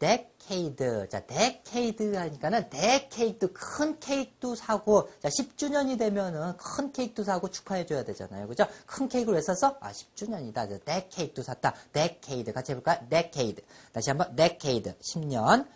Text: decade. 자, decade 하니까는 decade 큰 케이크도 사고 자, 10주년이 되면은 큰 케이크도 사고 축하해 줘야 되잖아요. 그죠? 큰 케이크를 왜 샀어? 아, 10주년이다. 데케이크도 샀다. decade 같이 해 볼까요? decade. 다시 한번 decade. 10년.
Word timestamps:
decade. 0.00 1.08
자, 1.10 1.20
decade 1.26 2.16
하니까는 2.16 2.70
decade 2.70 3.52
큰 3.52 4.00
케이크도 4.00 4.54
사고 4.54 5.10
자, 5.20 5.28
10주년이 5.28 5.98
되면은 5.98 6.56
큰 6.56 6.90
케이크도 6.90 7.22
사고 7.22 7.50
축하해 7.50 7.84
줘야 7.84 8.02
되잖아요. 8.02 8.48
그죠? 8.48 8.66
큰 8.86 9.08
케이크를 9.08 9.36
왜 9.36 9.42
샀어? 9.42 9.76
아, 9.80 9.92
10주년이다. 9.92 10.84
데케이크도 10.84 11.42
샀다. 11.42 11.74
decade 11.92 12.52
같이 12.54 12.72
해 12.72 12.76
볼까요? 12.76 12.98
decade. 13.10 13.62
다시 13.92 14.08
한번 14.10 14.34
decade. 14.34 14.98
10년. 14.98 15.66